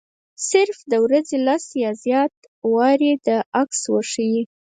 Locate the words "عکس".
3.61-3.79